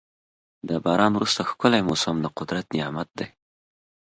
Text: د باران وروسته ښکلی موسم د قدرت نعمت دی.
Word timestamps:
د 0.67 0.69
باران 0.85 1.11
وروسته 1.15 1.41
ښکلی 1.49 1.81
موسم 1.89 2.15
د 2.21 2.25
قدرت 2.37 2.65
نعمت 2.77 3.09
دی. 3.19 3.27